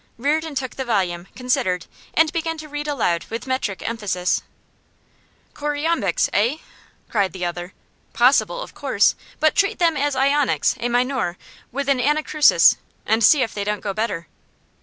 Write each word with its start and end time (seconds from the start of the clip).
Reardon 0.17 0.55
took 0.55 0.77
the 0.77 0.83
volume, 0.83 1.27
considered, 1.35 1.85
and 2.15 2.33
began 2.33 2.57
to 2.57 2.67
read 2.67 2.87
aloud 2.87 3.25
with 3.25 3.45
metric 3.45 3.87
emphasis. 3.87 4.41
'Choriambics, 5.53 6.27
eh?' 6.33 6.57
cried 7.07 7.33
the 7.33 7.45
other. 7.45 7.73
'Possible, 8.11 8.63
of 8.63 8.73
course; 8.73 9.13
but 9.39 9.53
treat 9.53 9.77
them 9.77 9.95
as 9.95 10.15
Ionics 10.15 10.75
a 10.79 10.89
minore 10.89 11.37
with 11.71 11.87
an 11.87 11.99
anacrusis, 11.99 12.77
and 13.05 13.23
see 13.23 13.43
if 13.43 13.53
they 13.53 13.63
don't 13.63 13.81
go 13.81 13.93
better. 13.93 14.27